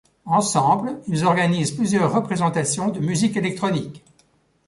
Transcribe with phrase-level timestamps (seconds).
[0.25, 4.03] Ensemble ils organisent plusieurs représentations de musique électronique.